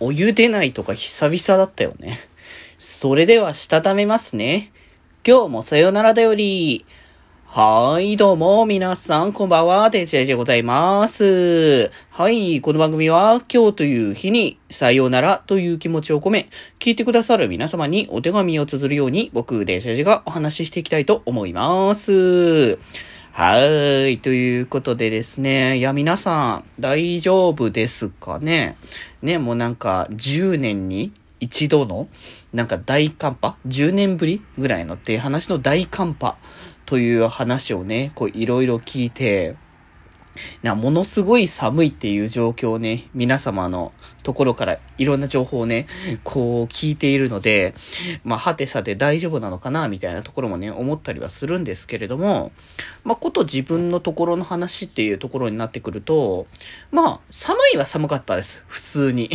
[0.00, 2.20] お湯出ないとか久々だったよね。
[2.78, 4.70] それでは、したためますね。
[5.26, 6.86] 今日もさよならだより。
[7.46, 11.90] はい、どうも、皆さん、こんばんは、デジェジでございます。
[12.10, 22.78] はい、この番組は、今日という日に、さようならという気持ちを込め、聞いてくださる皆様にお手紙を綴るように、僕、デジェジがお話ししていきたいと思います。
[23.40, 23.64] は
[24.08, 24.18] い。
[24.18, 25.78] ということでですね。
[25.78, 28.76] いや、皆さん、大丈夫ですかね？
[29.22, 32.08] ね、もうなんか、10年に一度の、
[32.52, 36.36] なんか大寒波 ?10 年ぶりぐらいのっていう話の大寒波
[36.84, 39.54] という話をね、こういろいろ聞いて、
[40.62, 43.92] な、ものすごい寒いっていう状況をね、皆様の
[44.22, 45.86] ところからいろんな情報をね、
[46.24, 47.74] こう聞いているので、
[48.24, 52.52] まあ、はてさて大丈夫なのかな、みたいなところもね、思ったりはするんですけれども、
[53.04, 56.46] まあ、こと自分のところの話っていうところになってくると、
[56.90, 58.64] まあ、寒いは寒かったです。
[58.66, 59.30] 普通に。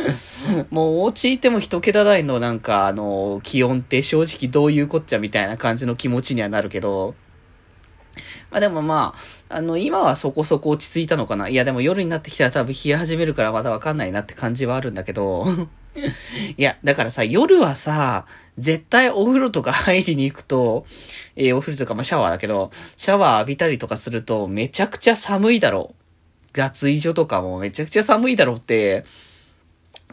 [0.70, 7.14] もう、お家いても一桁台のなんか、あの、気温って正直どういうこっちゃみたいな感じの気持ちにはなるけど、
[8.52, 9.14] まあでもま
[9.48, 11.48] あ、あの、今はそこそこ落ち着いたのかな。
[11.48, 15.46] いやでも夜になってきたら多分冷え始めるからまだわかんないなって感じはあるんだけど。
[16.56, 18.26] いや、だからさ、夜はさ、
[18.58, 20.84] 絶対お風呂とか入りに行くと、
[21.34, 25.94] えー、お風呂とか、まあシャワーだけど、シャワー浴びたりとかするとめちゃくちゃ寒いだろう。
[26.52, 29.06] 脱衣所とかもめちゃくちゃ寒いだろうって、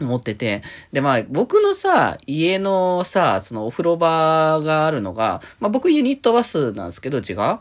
[0.00, 0.62] 思ってて。
[0.92, 7.58] で、まあ、僕のさ、家のさ、そのお風呂場があるのが、まあ僕ユニットバスなんですけど、違う。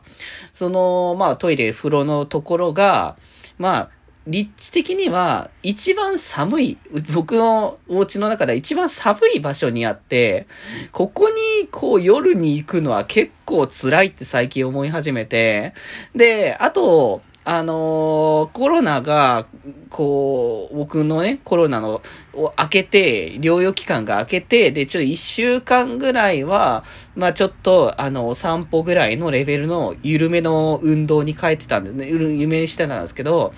[0.54, 3.18] その、まあトイレ、風呂のところが、
[3.58, 3.90] まあ、
[4.28, 6.78] 立地的には一番寒い、
[7.14, 10.46] 僕のお家の中では一番寒い場所にあって、
[10.92, 15.74] ここにこう夜に行くのは結構辛いって最近思い始めて、
[16.16, 19.48] で、あと、あのー、コロナが、
[19.90, 22.04] こう、僕のね、コロナの、
[22.36, 26.84] を開けて、療養期間が開けて、で、ちょっと一週間ぐらいは、
[27.16, 32.08] まあちょっと、あの、散歩ぐらいのレベルの緩めの運動に変えてたんですね。
[32.08, 33.52] 緩めにしてたんですけど、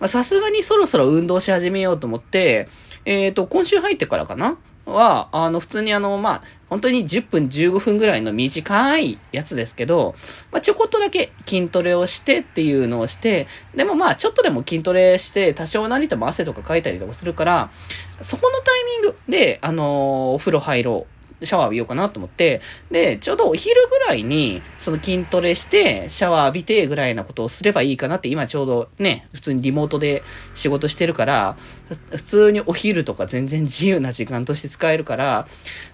[0.00, 2.66] まあさすがにそろそろ運動し始めようと思って、
[3.04, 4.58] えっ、ー、と、今週入ってからかな？
[4.86, 10.14] は、あの、普通にあの、まあ、本当に10分15分ぐらいの短いやつですけど、
[10.50, 17.70] まあ、ちょこっとだけ筋トレをしてっていうのをして、でもまあちょっとでも筋トレして多少なりとも汗とかかいたりとかするから、
[18.20, 19.86] そこのタイミングで、あのー、
[20.34, 21.15] お風呂入ろう。
[21.42, 22.60] シャワー浴びようかなと思って、
[22.90, 30.22] で、ちょうどお昼ぐらいに、その筋トレして、シャワー浴びてぐらいなことをすればいいかなって、今ちょうどね、普通にリモートで
[30.54, 31.56] 仕事してるから、
[32.10, 35.46] 普通にお昼とか全然自由な時間として使えるから、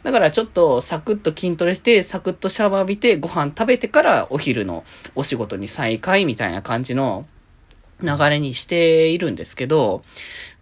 [0.02, 7.26] だからちょっとサクッと筋トレして、サクッとシャワー浴びて、ご飯食べてからお昼のお仕事に再開みたいな感じの、
[8.02, 10.02] 流れにしているんですけど、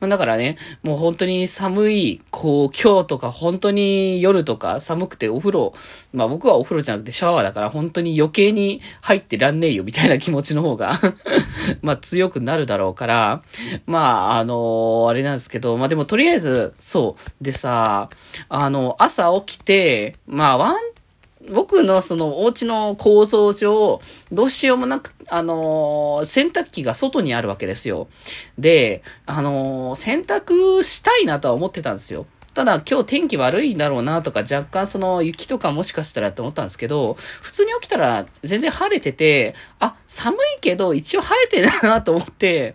[0.00, 5.74] だからね、もう本当に寒い、こう、今日とか本当に夜とか寒くてお風呂、
[6.14, 10.98] まあ僕はお風呂じゃなくてシャワーだから本当に余計に入ってらんねえよみたいな気持ちの方が
[11.82, 13.42] まあ強くなるだろうから、
[13.86, 17.44] まああのー、あれなんですけど、まあでもとりあえず、そう。
[17.44, 18.08] でさ、
[18.48, 20.74] あの、朝起きて、まあワン
[21.48, 28.08] 僕のそのお家の構造上、どうしようもなく、あのー、洗濯機が外にあるわけですよ。
[28.58, 32.26] で、あのー、洗濯したいなとは思ってたんですよ。
[32.52, 42.74] ただ今日天気悪いんだろうなとか若干その雪とかもしかしたらって思ったんですけど、普通に起きたら全然晴れてて、あ、寒いけど一応晴れてるなと思って、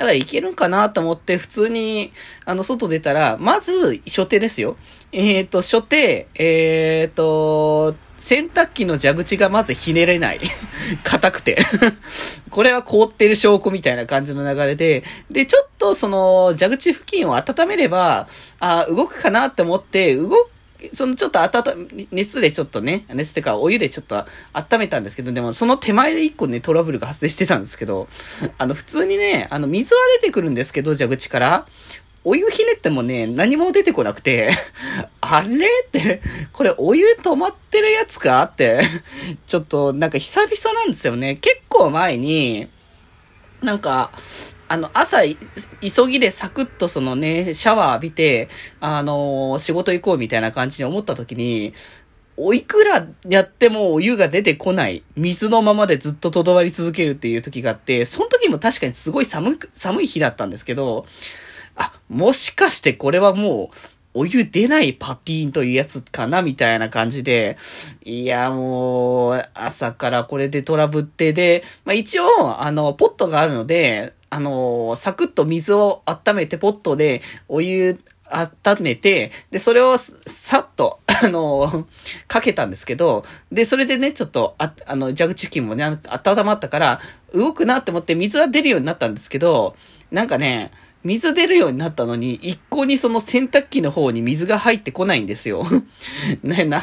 [0.00, 2.10] だからいけるんかなと思って普通に、
[2.46, 4.78] あの、外出たら、まず、初手ですよ。
[5.12, 10.40] えっ、ー、と、初手、えっ、ー、と、洗濯機の蛇口がまずひねれない。
[11.04, 11.58] 硬くて
[12.48, 18.26] これは凍ってる証拠みたいな感じの流れで、で、ちょっとその蛇口付近を温めれば、
[18.58, 20.48] あ動くかなって思って、動
[20.92, 28.08] そのちょっと温、熱でちょっとね、熱ってかお湯でちょっと温めたんですけど、でもその手前で一個ね、トラブルが発生してたんですけど、
[28.58, 31.66] あの普通にね、あの水は出てくるんですけど、蛇口から。
[32.22, 34.50] お湯ひねってもね、何も出てこなくて、
[35.22, 36.20] あれって、
[36.52, 38.82] これお湯止まってるやつかって、
[39.46, 41.36] ちょっとなんか久々なんですよね。
[41.36, 42.68] 結構前に、
[43.62, 44.12] なんか、
[44.68, 48.48] あの、朝、急ぎでサクッとそのね、シャワー浴びて、
[48.80, 51.72] あのー、仕事行こうみたいな感じに思った時に、
[52.36, 55.02] おいくらやってもお湯が出てこない。
[55.14, 61.04] 水のままでずっととどまり続けるっていう時があって、その時も確かにすごい寒い、寒い日だったんですけど、
[61.76, 63.76] あ、もしかしてこれはもう、
[64.14, 67.56] お湯出ないパティーンというやつかなみたいな感じで、
[68.04, 72.24] いや、もう、朝からこれでトラブってで、まあ一応、
[72.60, 77.98] あの、ポットがあるので、あの、サクッと水を温めてポットでお湯
[78.30, 81.86] 温めて、で、それをさっと、あの、
[82.28, 87.00] かけたんですけど、で、それでね、ちょっと、あ、あの、蛇口付近もね、温まったから、
[87.34, 89.76] 動くなって思って水は出るようになったんですけど、
[90.10, 90.70] なんかね、
[91.02, 95.64] 水出るようになったのに、一向にその洗濯機の方に水が入ってこないんですよ。
[96.42, 96.82] ね、な、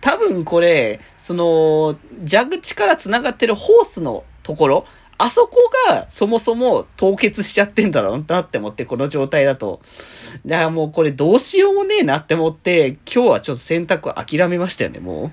[0.00, 1.96] 多分これ、その、
[2.28, 4.86] 蛇口から繋がってるホースのところ、
[5.18, 5.56] あそこ
[5.88, 9.80] がそもそも凍結しちゃってんだろうなって思って、この状態だと。
[10.44, 15.32] だからもうこれどうしようもねえなって思って、今日はちょっと洗濯諦めましたよね、も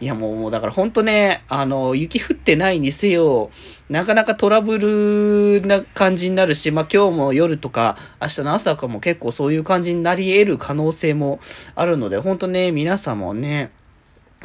[0.00, 0.04] う。
[0.04, 3.50] いやもう、もうだからほんとね、あの、雪降ってないにせよ、
[3.88, 11.40] なかなかトラブルな感じになるし、まあ今日も夜とか明日の朝とかも結構そういう感じになり得る可能性も
[11.74, 13.70] あるので、ほんとね、皆さんもね、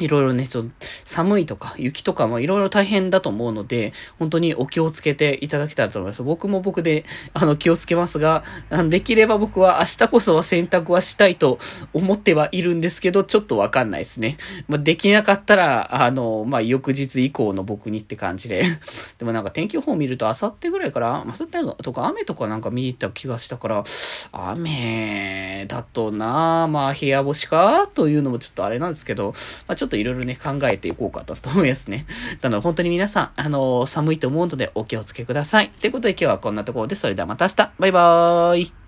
[0.00, 0.70] いろいろね、ちょっと
[1.04, 6.22] 寒いとか雪とかもいろいろ大変だと思うので、本当にお気をつけていただけたらと思います。
[6.22, 7.04] 僕も僕で、
[7.34, 8.44] あの、気をつけますが、
[8.88, 11.58] できれば僕は明日こそは洗濯はしたいと
[11.92, 14.38] 思ってはいるんですけど、ちょっとわかんないですね。
[14.68, 18.64] まあ、できなかったら、あの、まあ、翌日以降の僕にって感じで。
[19.18, 23.84] でもなんか天気予報見ると、あさってぐらいから、あさってとか雨とかなんか見に行った気がしたから、
[24.32, 27.88] 雨だとなまあ、部屋干しか？
[27.94, 29.34] というのもちょっとあれなんですけど、
[29.66, 32.06] まあ、ちょっとといろいろね、考えていこうかと思いますね。
[32.40, 35.70] なので、本当に皆さん、あのー、寒いと思うのでお気をつけください。
[35.80, 38.79] ということで今日はこんなところで、それではまた明日バイバーイ